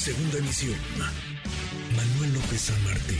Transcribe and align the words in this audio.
Segunda 0.00 0.38
emisión. 0.38 0.78
Manuel 1.94 2.32
López 2.32 2.58
San 2.58 2.84
Martín, 2.84 3.18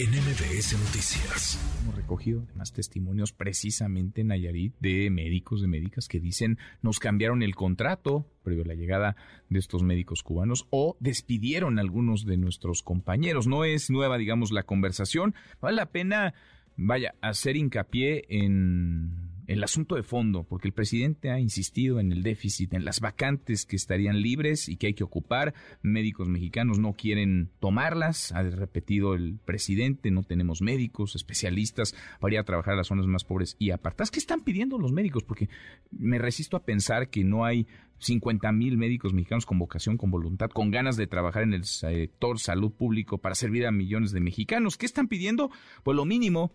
en 0.00 0.10
MBS 0.10 0.72
Noticias. 0.72 1.56
Hemos 1.80 1.94
recogido 1.94 2.42
además 2.48 2.72
testimonios 2.72 3.32
precisamente 3.32 4.22
en 4.22 4.26
Nayarit 4.26 4.74
de 4.80 5.08
médicos, 5.08 5.60
de 5.60 5.68
médicas 5.68 6.08
que 6.08 6.18
dicen 6.18 6.58
nos 6.82 6.98
cambiaron 6.98 7.44
el 7.44 7.54
contrato 7.54 8.26
previo 8.42 8.64
a 8.64 8.66
la 8.66 8.74
llegada 8.74 9.14
de 9.50 9.60
estos 9.60 9.84
médicos 9.84 10.24
cubanos 10.24 10.66
o 10.70 10.96
despidieron 10.98 11.78
a 11.78 11.82
algunos 11.82 12.26
de 12.26 12.38
nuestros 12.38 12.82
compañeros. 12.82 13.46
No 13.46 13.64
es 13.64 13.88
nueva, 13.88 14.18
digamos, 14.18 14.50
la 14.50 14.64
conversación. 14.64 15.36
Vale 15.60 15.76
la 15.76 15.92
pena, 15.92 16.34
vaya, 16.76 17.14
hacer 17.20 17.56
hincapié 17.56 18.24
en 18.30 19.25
el 19.46 19.62
asunto 19.62 19.94
de 19.94 20.02
fondo, 20.02 20.44
porque 20.44 20.68
el 20.68 20.74
presidente 20.74 21.30
ha 21.30 21.38
insistido 21.38 22.00
en 22.00 22.12
el 22.12 22.22
déficit, 22.22 22.74
en 22.74 22.84
las 22.84 23.00
vacantes 23.00 23.64
que 23.64 23.76
estarían 23.76 24.20
libres 24.20 24.68
y 24.68 24.76
que 24.76 24.88
hay 24.88 24.94
que 24.94 25.04
ocupar. 25.04 25.54
Médicos 25.82 26.28
mexicanos 26.28 26.78
no 26.78 26.94
quieren 26.94 27.50
tomarlas, 27.60 28.32
ha 28.32 28.42
repetido 28.42 29.14
el 29.14 29.38
presidente, 29.44 30.10
no 30.10 30.22
tenemos 30.22 30.62
médicos, 30.62 31.14
especialistas 31.14 31.94
para 32.20 32.34
ir 32.34 32.40
a 32.40 32.44
trabajar 32.44 32.74
a 32.74 32.78
las 32.78 32.88
zonas 32.88 33.06
más 33.06 33.24
pobres 33.24 33.56
y 33.58 33.70
apartadas. 33.70 34.10
¿Qué 34.10 34.18
están 34.18 34.42
pidiendo 34.42 34.78
los 34.78 34.92
médicos? 34.92 35.22
Porque 35.22 35.48
me 35.90 36.18
resisto 36.18 36.56
a 36.56 36.64
pensar 36.64 37.08
que 37.08 37.24
no 37.24 37.44
hay 37.44 37.66
50 37.98 38.52
mil 38.52 38.76
médicos 38.76 39.12
mexicanos 39.12 39.46
con 39.46 39.58
vocación, 39.58 39.96
con 39.96 40.10
voluntad, 40.10 40.50
con 40.50 40.70
ganas 40.70 40.96
de 40.96 41.06
trabajar 41.06 41.44
en 41.44 41.54
el 41.54 41.64
sector 41.64 42.38
salud 42.38 42.72
público 42.72 43.18
para 43.18 43.34
servir 43.34 43.66
a 43.66 43.72
millones 43.72 44.12
de 44.12 44.20
mexicanos. 44.20 44.76
¿Qué 44.76 44.86
están 44.86 45.08
pidiendo? 45.08 45.50
Pues 45.82 45.96
lo 45.96 46.04
mínimo, 46.04 46.52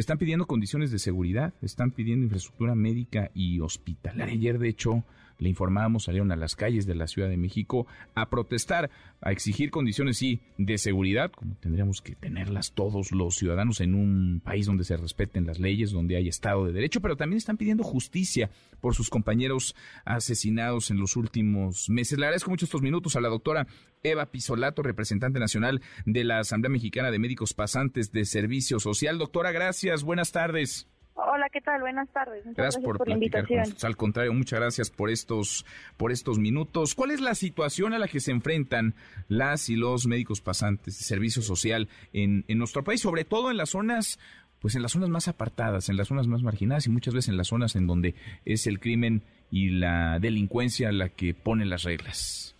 están 0.00 0.18
pidiendo 0.18 0.46
condiciones 0.46 0.90
de 0.90 0.98
seguridad, 0.98 1.54
están 1.62 1.90
pidiendo 1.90 2.24
infraestructura 2.24 2.74
médica 2.74 3.30
y 3.34 3.60
hospitalaria. 3.60 4.34
Ayer, 4.34 4.58
de 4.58 4.68
hecho, 4.68 5.04
le 5.42 5.48
informábamos, 5.48 6.04
salieron 6.04 6.32
a 6.32 6.36
las 6.36 6.56
calles 6.56 6.86
de 6.86 6.94
la 6.94 7.06
Ciudad 7.06 7.28
de 7.28 7.36
México 7.36 7.86
a 8.14 8.30
protestar, 8.30 8.90
a 9.20 9.32
exigir 9.32 9.70
condiciones, 9.70 10.16
sí, 10.16 10.40
de 10.58 10.78
seguridad, 10.78 11.30
como 11.32 11.56
tendríamos 11.56 12.00
que 12.00 12.14
tenerlas 12.14 12.72
todos 12.72 13.12
los 13.12 13.36
ciudadanos 13.36 13.80
en 13.80 13.94
un 13.94 14.40
país 14.44 14.66
donde 14.66 14.84
se 14.84 14.96
respeten 14.96 15.46
las 15.46 15.58
leyes, 15.58 15.90
donde 15.90 16.16
hay 16.16 16.28
Estado 16.28 16.64
de 16.64 16.72
Derecho, 16.72 17.00
pero 17.00 17.16
también 17.16 17.38
están 17.38 17.56
pidiendo 17.56 17.84
justicia 17.84 18.50
por 18.80 18.94
sus 18.94 19.10
compañeros 19.10 19.74
asesinados 20.04 20.90
en 20.90 20.98
los 20.98 21.16
últimos 21.16 21.90
meses. 21.90 22.18
Le 22.18 22.26
agradezco 22.26 22.50
mucho 22.50 22.64
estos 22.64 22.82
minutos 22.82 23.16
a 23.16 23.20
la 23.20 23.28
doctora 23.28 23.66
Eva 24.02 24.26
Pisolato, 24.26 24.82
representante 24.82 25.38
nacional 25.38 25.80
de 26.06 26.24
la 26.24 26.38
Asamblea 26.40 26.70
Mexicana 26.70 27.10
de 27.10 27.18
Médicos 27.18 27.54
Pasantes 27.54 28.12
de 28.12 28.24
Servicio 28.24 28.80
Social. 28.80 29.18
Doctora, 29.18 29.52
gracias, 29.52 30.02
buenas 30.02 30.32
tardes. 30.32 30.91
Hola, 31.14 31.48
¿qué 31.50 31.60
tal? 31.60 31.80
Buenas 31.80 32.08
tardes. 32.10 32.44
Muchas 32.46 32.56
gracias, 32.56 32.84
por, 32.84 33.06
la 33.06 33.14
invitación. 33.14 33.64
Al 33.82 33.96
contrario, 33.96 34.32
muchas 34.32 34.60
gracias 34.60 34.90
por 34.90 35.10
estos, 35.10 35.66
por 35.96 36.10
estos 36.10 36.38
minutos. 36.38 36.94
¿Cuál 36.94 37.10
es 37.10 37.20
la 37.20 37.34
situación 37.34 37.92
a 37.92 37.98
la 37.98 38.08
que 38.08 38.20
se 38.20 38.30
enfrentan 38.30 38.94
las 39.28 39.68
y 39.68 39.76
los 39.76 40.06
médicos 40.06 40.40
pasantes 40.40 40.98
de 40.98 41.04
servicio 41.04 41.42
social 41.42 41.88
en, 42.12 42.44
en 42.48 42.58
nuestro 42.58 42.82
país, 42.82 43.00
sobre 43.00 43.24
todo 43.24 43.50
en 43.50 43.56
las 43.56 43.70
zonas 43.70 44.18
pues 44.60 44.76
en 44.76 44.82
las 44.82 44.92
zonas 44.92 45.08
más 45.08 45.26
apartadas, 45.26 45.88
en 45.88 45.96
las 45.96 46.06
zonas 46.06 46.28
más 46.28 46.42
marginadas 46.42 46.86
y 46.86 46.90
muchas 46.90 47.12
veces 47.12 47.30
en 47.30 47.36
las 47.36 47.48
zonas 47.48 47.74
en 47.74 47.88
donde 47.88 48.14
es 48.44 48.68
el 48.68 48.78
crimen 48.78 49.22
y 49.50 49.70
la 49.70 50.20
delincuencia 50.20 50.92
la 50.92 51.08
que 51.08 51.34
pone 51.34 51.66
las 51.66 51.82
reglas. 51.82 52.54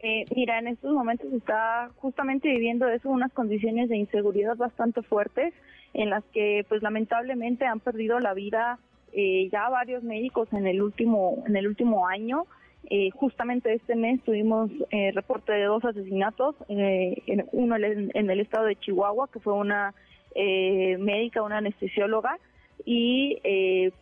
Eh, 0.00 0.26
mira, 0.36 0.58
en 0.58 0.68
estos 0.68 0.92
momentos 0.92 1.32
está 1.32 1.90
justamente 1.96 2.48
viviendo 2.48 2.86
eso 2.88 3.08
unas 3.08 3.32
condiciones 3.32 3.88
de 3.88 3.96
inseguridad 3.96 4.56
bastante 4.56 5.00
fuertes 5.02 5.54
en 5.94 6.10
las 6.10 6.24
que 6.32 6.64
pues 6.68 6.82
lamentablemente 6.82 7.66
han 7.66 7.80
perdido 7.80 8.18
la 8.20 8.34
vida 8.34 8.78
eh, 9.12 9.50
ya 9.52 9.68
varios 9.68 10.02
médicos 10.02 10.50
en 10.52 10.66
el 10.66 10.80
último 10.80 11.44
en 11.46 11.56
el 11.56 11.66
último 11.66 12.08
año. 12.08 12.46
Eh, 12.88 13.10
justamente 13.10 13.72
este 13.72 13.94
mes 13.94 14.22
tuvimos 14.24 14.70
eh, 14.90 15.12
reporte 15.12 15.52
de 15.52 15.64
dos 15.64 15.84
asesinatos, 15.84 16.56
en, 16.68 17.46
uno 17.52 17.76
en, 17.76 18.10
en, 18.14 18.30
el 18.30 18.40
estado 18.40 18.64
de 18.64 18.76
Chihuahua, 18.76 19.28
que 19.32 19.38
fue 19.38 19.52
una 19.52 19.94
médica, 20.34 21.42
una 21.42 21.58
anestesióloga, 21.58 22.38
y 22.86 23.38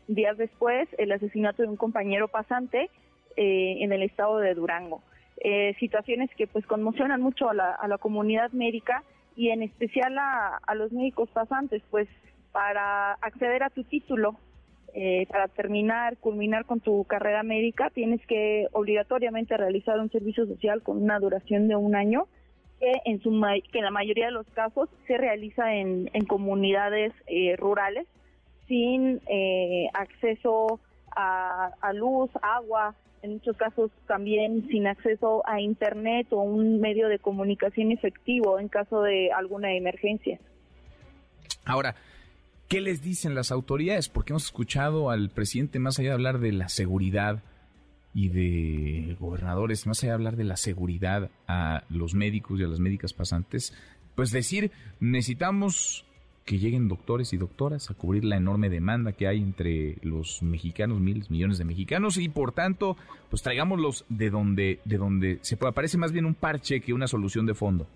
días 0.06 0.38
después 0.38 0.88
el 0.96 1.10
asesinato 1.10 1.62
de 1.62 1.68
un 1.68 1.76
compañero 1.76 2.28
pasante 2.28 2.88
en 3.36 3.92
el 3.92 4.02
estado 4.02 4.38
de 4.38 4.54
Durango. 4.54 5.02
situaciones 5.80 6.30
que 6.36 6.46
pues 6.46 6.64
conmocionan 6.66 7.20
mucho 7.20 7.50
a 7.50 7.54
la, 7.54 7.72
a 7.72 7.88
la 7.88 7.98
comunidad 7.98 8.52
médica 8.52 9.02
y 9.36 9.50
en 9.50 9.62
especial 9.62 10.16
a, 10.18 10.74
los 10.74 10.92
médicos 10.92 11.28
pasantes, 11.30 11.82
pues 11.90 12.08
para 12.52 13.12
acceder 13.12 13.62
a 13.62 13.70
tu 13.70 13.84
título, 13.84 14.36
eh, 14.92 15.26
para 15.30 15.48
terminar, 15.48 16.16
culminar 16.16 16.64
con 16.64 16.80
tu 16.80 17.04
carrera 17.04 17.42
médica, 17.42 17.90
tienes 17.90 18.24
que 18.26 18.66
obligatoriamente 18.72 19.56
realizar 19.56 20.00
un 20.00 20.10
servicio 20.10 20.46
social 20.46 20.82
con 20.82 21.02
una 21.02 21.18
duración 21.20 21.68
de 21.68 21.76
un 21.76 21.94
año, 21.94 22.26
que 22.80 22.92
en, 23.04 23.20
su, 23.20 23.30
que 23.72 23.78
en 23.78 23.84
la 23.84 23.90
mayoría 23.90 24.26
de 24.26 24.32
los 24.32 24.46
casos 24.48 24.88
se 25.06 25.16
realiza 25.16 25.74
en, 25.74 26.10
en 26.12 26.24
comunidades 26.24 27.12
eh, 27.26 27.54
rurales, 27.56 28.06
sin 28.66 29.20
eh, 29.28 29.88
acceso 29.94 30.80
a, 31.14 31.92
luz, 31.94 32.30
agua, 32.42 32.94
en 33.22 33.34
muchos 33.34 33.56
casos 33.56 33.90
también 34.06 34.66
sin 34.68 34.86
acceso 34.86 35.42
a 35.46 35.60
Internet 35.60 36.28
o 36.30 36.40
un 36.40 36.80
medio 36.80 37.08
de 37.08 37.18
comunicación 37.18 37.92
efectivo 37.92 38.58
en 38.58 38.68
caso 38.68 39.02
de 39.02 39.30
alguna 39.32 39.74
emergencia. 39.74 40.38
Ahora, 41.64 41.94
¿qué 42.68 42.80
les 42.80 43.02
dicen 43.02 43.34
las 43.34 43.52
autoridades? 43.52 44.08
Porque 44.08 44.32
hemos 44.32 44.44
escuchado 44.44 45.10
al 45.10 45.30
presidente, 45.30 45.78
más 45.78 45.98
allá 45.98 46.10
de 46.10 46.14
hablar 46.14 46.38
de 46.38 46.52
la 46.52 46.68
seguridad 46.68 47.42
y 48.14 48.28
de 48.28 49.16
gobernadores, 49.20 49.86
más 49.86 50.02
allá 50.02 50.12
de 50.12 50.14
hablar 50.14 50.36
de 50.36 50.44
la 50.44 50.56
seguridad 50.56 51.30
a 51.46 51.84
los 51.90 52.14
médicos 52.14 52.58
y 52.58 52.64
a 52.64 52.68
las 52.68 52.80
médicas 52.80 53.12
pasantes, 53.12 53.74
pues 54.14 54.30
decir, 54.30 54.72
necesitamos 54.98 56.04
que 56.44 56.58
lleguen 56.58 56.88
doctores 56.88 57.32
y 57.32 57.36
doctoras 57.36 57.90
a 57.90 57.94
cubrir 57.94 58.24
la 58.24 58.36
enorme 58.36 58.68
demanda 58.68 59.12
que 59.12 59.28
hay 59.28 59.38
entre 59.38 59.96
los 60.02 60.42
mexicanos, 60.42 61.00
miles, 61.00 61.30
millones 61.30 61.58
de 61.58 61.64
mexicanos, 61.64 62.16
y 62.18 62.28
por 62.28 62.52
tanto, 62.52 62.96
pues 63.28 63.42
traigámoslos 63.42 64.04
de 64.08 64.30
donde, 64.30 64.80
de 64.84 64.96
donde 64.96 65.38
se 65.42 65.56
pueda. 65.56 65.72
Parece 65.72 65.98
más 65.98 66.12
bien 66.12 66.24
un 66.26 66.34
parche 66.34 66.80
que 66.80 66.92
una 66.92 67.06
solución 67.06 67.46
de 67.46 67.54
fondo. 67.54 67.86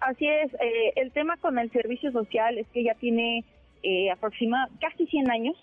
Así 0.00 0.26
es, 0.26 0.52
eh, 0.54 0.92
el 0.96 1.10
tema 1.12 1.36
con 1.38 1.58
el 1.58 1.70
servicio 1.72 2.12
social 2.12 2.56
es 2.58 2.68
que 2.68 2.84
ya 2.84 2.94
tiene 2.94 3.44
eh, 3.82 4.10
aproximadamente 4.10 4.78
casi 4.80 5.06
100 5.06 5.30
años 5.30 5.56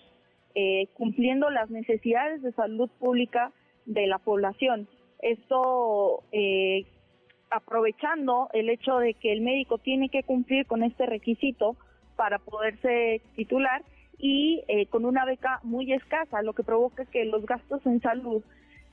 eh, 0.58 0.88
cumpliendo 0.94 1.50
las 1.50 1.68
necesidades 1.68 2.40
de 2.40 2.50
salud 2.52 2.88
pública 2.98 3.52
de 3.84 4.06
la 4.06 4.18
población. 4.18 4.88
Esto 5.20 6.22
eh, 6.32 6.86
aprovechando 7.50 8.48
el 8.54 8.70
hecho 8.70 8.96
de 8.96 9.12
que 9.12 9.32
el 9.32 9.42
médico 9.42 9.76
tiene 9.76 10.08
que 10.08 10.22
cumplir 10.22 10.64
con 10.64 10.82
este 10.82 11.04
requisito 11.04 11.76
para 12.16 12.38
poderse 12.38 13.20
titular 13.36 13.82
y 14.18 14.62
eh, 14.68 14.86
con 14.86 15.04
una 15.04 15.24
beca 15.24 15.60
muy 15.62 15.92
escasa, 15.92 16.42
lo 16.42 16.54
que 16.54 16.62
provoca 16.62 17.04
que 17.04 17.24
los 17.24 17.44
gastos 17.44 17.84
en 17.86 18.00
salud 18.00 18.42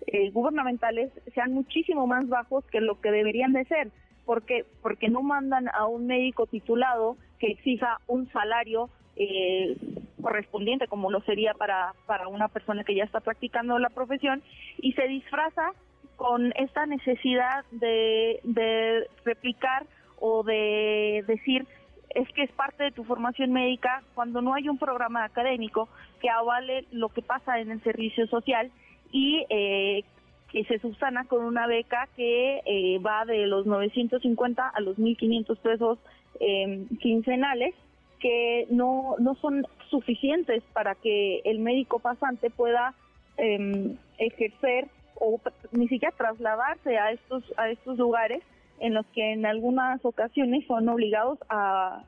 eh, 0.08 0.30
gubernamentales 0.32 1.12
sean 1.34 1.54
muchísimo 1.54 2.08
más 2.08 2.28
bajos 2.28 2.66
que 2.66 2.82
lo 2.82 3.00
que 3.00 3.12
deberían 3.12 3.54
de 3.54 3.66
ser. 3.66 3.90
porque 4.26 4.66
Porque 4.82 5.10
no 5.10 5.22
mandan 5.22 5.70
a 5.70 5.88
un 5.88 6.08
médico 6.08 6.46
titulado 6.46 7.18
que 7.40 7.48
exija 7.48 8.00
un 8.08 8.30
salario 8.32 8.90
eh, 9.16 9.78
correspondiente 10.22 10.88
como 10.88 11.12
lo 11.12 11.22
sería 11.22 11.54
para, 11.54 11.94
para 12.06 12.28
una 12.28 12.48
persona 12.48 12.84
que 12.84 12.96
ya 12.96 13.04
está 13.04 13.20
practicando 13.20 13.78
la 13.80 13.90
profesión 13.90 14.42
y 14.78 14.94
se 14.94 15.08
disfraza 15.08 15.72
con 16.16 16.54
esta 16.56 16.86
necesidad 16.86 17.66
de, 17.72 18.40
de 18.44 19.08
replicar 19.26 19.86
o 20.20 20.44
de 20.44 21.24
decir 21.28 21.68
es 22.16 22.28
que 22.30 22.44
es 22.44 22.52
parte 22.52 22.84
de 22.84 22.92
tu 22.92 23.04
formación 23.04 23.52
médica 23.52 24.04
cuando 24.16 24.42
no 24.42 24.54
hay 24.54 24.70
un 24.70 24.78
programa 24.78 25.24
académico 25.24 25.90
que 26.22 26.30
avale 26.30 26.86
lo 26.92 27.10
que 27.10 27.22
pasa 27.22 27.60
en 27.60 27.72
el 27.72 27.82
servicio 27.84 28.28
social 28.28 28.72
y 29.12 29.46
eh, 29.50 30.04
que 30.52 30.64
se 30.66 30.80
subsana 30.80 31.26
con 31.26 31.44
una 31.44 31.68
beca 31.68 32.08
que 32.16 32.62
eh, 32.66 33.00
va 33.00 33.26
de 33.26 33.48
los 33.48 33.66
950 33.66 34.70
a 34.70 34.80
los 34.82 34.98
1.500 34.98 35.58
pesos 35.58 36.00
em, 36.40 36.88
quincenales 37.00 37.74
que 38.20 38.68
no, 38.70 39.16
no 39.20 39.36
son 39.36 39.66
suficientes 39.90 40.64
para 40.74 40.96
que 40.96 41.42
el 41.44 41.60
médico 41.60 42.00
pasante 42.00 42.50
pueda 42.50 42.94
em, 43.38 43.98
ejercer 44.20 44.88
o 45.16 45.40
ni 45.72 45.88
siquiera 45.88 46.16
trasladarse 46.16 46.98
a 46.98 47.12
estos 47.12 47.44
a 47.58 47.70
estos 47.70 47.98
lugares 47.98 48.44
en 48.84 48.94
los 48.94 49.06
que 49.08 49.32
en 49.32 49.46
algunas 49.46 50.04
ocasiones 50.04 50.66
son 50.68 50.90
obligados 50.90 51.40
a, 51.50 52.04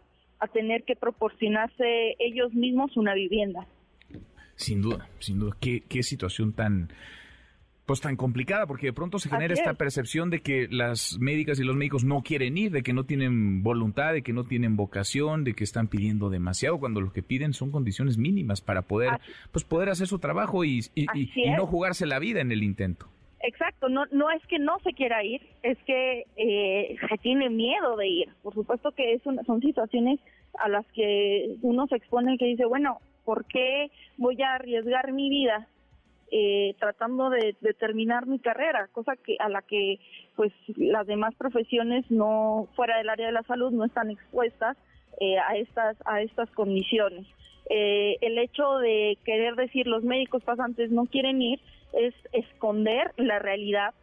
tener 0.54 0.84
que 0.84 0.96
proporcionarse 0.96 2.16
ellos 2.20 2.54
mismos 2.54 2.96
una 2.98 3.16
vivienda. 3.16 3.66
Sin 4.56 4.84
duda, 4.84 5.10
sin 5.18 5.40
duda. 5.40 5.58
Qué, 5.60 5.82
qué 5.90 6.04
situación 6.04 6.54
tan, 6.54 6.90
pues 7.88 8.00
tan 8.00 8.16
complicada, 8.16 8.68
porque 8.68 8.88
de 8.88 8.94
pronto 8.94 9.18
se 9.18 9.28
genera 9.28 9.56
esta 9.56 9.74
percepción 9.74 10.30
de 10.30 10.42
que 10.42 10.68
las 10.70 11.18
médicas 11.20 11.60
y 11.60 11.64
los 11.64 11.76
médicos 11.76 12.04
no 12.04 12.22
quieren 12.22 12.60
ir, 12.60 12.72
de 12.72 12.84
que 12.84 12.94
no 12.94 13.06
tienen 13.06 13.64
voluntad, 13.64 14.14
de 14.14 14.22
que 14.22 14.34
no 14.34 14.44
tienen 14.44 14.76
vocación, 14.76 15.46
de 15.46 15.56
que 15.56 15.64
están 15.64 15.88
pidiendo 15.88 16.30
demasiado, 16.30 16.78
cuando 16.78 17.02
lo 17.02 17.12
que 17.12 17.24
piden 17.24 17.54
son 17.54 17.72
condiciones 17.72 18.20
mínimas 18.20 18.62
para 18.62 18.84
poder, 18.84 19.20
pues 19.52 19.66
poder 19.66 19.90
hacer 19.90 20.06
su 20.08 20.20
trabajo 20.20 20.64
y, 20.64 20.82
y 20.94 21.06
no 21.58 21.66
jugarse 21.66 22.06
la 22.06 22.20
vida 22.20 22.42
en 22.42 22.52
el 22.52 22.62
intento. 22.62 23.08
Exacto, 23.48 23.90
no, 23.90 24.06
no 24.12 24.32
es 24.32 24.46
que 24.48 24.58
no 24.58 24.80
se 24.80 24.94
quiera 24.94 25.24
ir, 25.24 25.40
es 25.62 25.78
que 25.84 26.26
eh, 26.36 26.96
se 27.08 27.18
tiene 27.20 27.52
miedo 27.52 27.96
de 27.96 28.08
ir. 28.08 28.30
Por 28.42 28.56
supuesto 28.56 28.92
que 28.92 29.14
es 29.14 29.22
son 29.22 29.62
situaciones 29.62 30.20
a 30.58 30.68
las 30.68 30.86
que 30.94 31.56
uno 31.62 31.86
se 31.86 31.98
expone 31.98 32.40
que 32.40 32.46
dice, 32.46 32.66
bueno, 32.66 33.00
¿por 33.24 33.46
qué 33.46 33.92
voy 34.18 34.42
a 34.42 34.56
arriesgar 34.56 35.12
mi 35.12 35.30
vida 35.30 35.68
eh, 36.32 36.76
tratando 36.80 37.30
de, 37.30 37.56
terminar 37.80 38.26
mi 38.26 38.40
carrera? 38.40 38.88
Cosa 38.92 39.16
que 39.16 39.36
a 39.40 39.48
la 39.48 39.62
que 39.62 40.00
pues 40.36 40.52
las 40.76 41.06
demás 41.06 41.36
profesiones 41.36 42.10
no 42.10 42.68
fuera 42.76 42.98
del 42.98 43.10
área 43.10 43.28
de 43.28 43.34
la 43.34 43.44
salud 43.44 43.72
no 43.72 43.86
están 43.86 44.10
expuestas 44.10 44.76
eh, 45.20 45.38
a 45.38 45.56
estas 45.56 45.98
a 46.06 46.22
estas 46.22 46.50
condiciones. 46.52 47.28
Eh, 47.70 48.18
el 48.22 48.38
hecho 48.38 48.78
de 48.78 49.18
querer 49.26 49.56
decir 49.56 49.88
los 49.88 50.04
médicos 50.04 50.44
pasantes 50.44 50.92
no 50.92 51.06
quieren 51.06 51.42
ir 51.42 51.60
es 51.94 52.14
esconder 52.32 53.12
la 53.18 53.40
realidad 53.40 53.94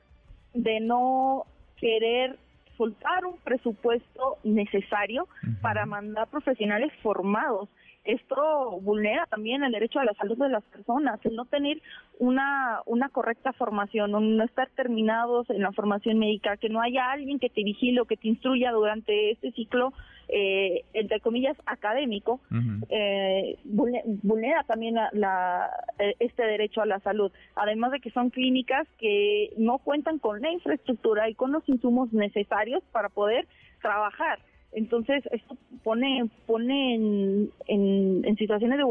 de 0.54 0.80
no 0.80 1.46
querer 1.76 2.36
soltar 2.76 3.24
un 3.24 3.36
presupuesto 3.38 4.38
necesario 4.42 5.28
para 5.60 5.86
mandar 5.86 6.28
profesionales 6.28 6.92
formados. 7.02 7.68
Esto 8.04 8.80
vulnera 8.80 9.26
también 9.26 9.62
el 9.62 9.72
derecho 9.72 10.00
a 10.00 10.04
la 10.04 10.14
salud 10.14 10.36
de 10.36 10.48
las 10.48 10.64
personas, 10.64 11.20
el 11.24 11.36
no 11.36 11.44
tener 11.44 11.80
una, 12.18 12.80
una 12.86 13.08
correcta 13.08 13.52
formación, 13.52 14.10
no 14.10 14.44
estar 14.44 14.68
terminados 14.70 15.48
en 15.50 15.62
la 15.62 15.72
formación 15.72 16.18
médica, 16.18 16.56
que 16.56 16.68
no 16.68 16.80
haya 16.80 17.10
alguien 17.12 17.38
que 17.38 17.50
te 17.50 17.62
vigile 17.62 18.00
o 18.00 18.06
que 18.06 18.16
te 18.16 18.28
instruya 18.28 18.72
durante 18.72 19.30
este 19.30 19.52
ciclo 19.52 19.92
eh, 20.34 20.84
entre 20.94 21.20
comillas, 21.20 21.58
académico, 21.66 22.40
eh, 22.88 23.58
vulnera 23.64 24.64
también 24.64 24.94
la, 25.12 25.70
eh, 25.98 26.14
este 26.20 26.42
derecho 26.44 26.80
a 26.80 26.86
la 26.86 27.00
salud. 27.00 27.30
Además 27.54 27.92
de 27.92 28.00
que 28.00 28.10
son 28.10 28.30
clínicas 28.30 28.88
que 28.98 29.52
no 29.58 29.78
cuentan 29.78 30.18
con 30.18 30.40
la 30.40 30.50
infraestructura 30.50 31.28
y 31.28 31.34
con 31.34 31.52
los 31.52 31.68
insumos 31.68 32.14
necesarios 32.14 32.82
para 32.92 33.10
poder 33.10 33.46
trabajar. 33.82 34.38
Entonces, 34.72 35.22
esto 35.30 35.56
pone, 35.82 36.28
pone 36.46 36.94
en, 36.94 37.50
en, 37.66 38.36
situaciones 38.36 38.78
de 38.78 38.84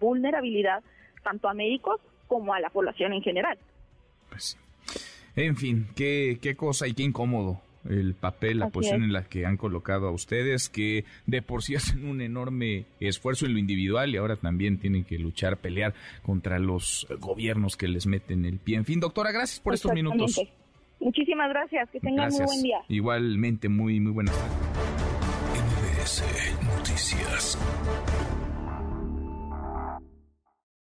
vulnerabilidad 0.00 0.82
tanto 1.22 1.48
a 1.48 1.54
médicos 1.54 2.00
como 2.26 2.54
a 2.54 2.60
la 2.60 2.70
población 2.70 3.12
en 3.12 3.22
general. 3.22 3.58
Pues, 4.28 4.58
en 5.36 5.56
fin, 5.56 5.86
qué, 5.94 6.38
qué 6.42 6.56
cosa 6.56 6.88
y 6.88 6.94
qué 6.94 7.04
incómodo 7.04 7.60
el 7.88 8.14
papel, 8.14 8.58
la 8.58 8.68
posición 8.68 9.02
en 9.02 9.12
la 9.12 9.24
que 9.24 9.44
han 9.44 9.56
colocado 9.56 10.06
a 10.06 10.12
ustedes, 10.12 10.68
que 10.68 11.04
de 11.26 11.42
por 11.42 11.62
sí 11.62 11.74
hacen 11.76 12.06
un 12.06 12.20
enorme 12.20 12.86
esfuerzo 13.00 13.46
en 13.46 13.54
lo 13.54 13.58
individual 13.58 14.14
y 14.14 14.16
ahora 14.16 14.36
también 14.36 14.78
tienen 14.78 15.04
que 15.04 15.18
luchar, 15.18 15.58
pelear 15.58 15.94
contra 16.22 16.58
los 16.58 17.06
gobiernos 17.20 17.76
que 17.76 17.88
les 17.88 18.06
meten 18.06 18.44
el 18.44 18.58
pie. 18.58 18.76
En 18.76 18.84
fin, 18.84 19.00
doctora, 19.00 19.32
gracias 19.32 19.60
por 19.60 19.74
estos 19.74 19.92
minutos. 19.92 20.40
Muchísimas 21.00 21.48
gracias, 21.48 21.90
que 21.90 21.98
tengan 21.98 22.30
muy 22.30 22.44
buen 22.44 22.62
día. 22.62 22.78
Igualmente, 22.88 23.68
muy, 23.68 23.98
muy 23.98 24.12
buenas 24.12 24.36
tardes. 24.38 24.71
Noticias. 26.02 27.56